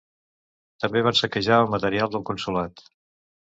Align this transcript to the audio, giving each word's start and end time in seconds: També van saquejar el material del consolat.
També 0.83 1.03
van 1.09 1.19
saquejar 1.19 1.61
el 1.65 1.71
material 1.75 2.11
del 2.17 2.27
consolat. 2.33 2.85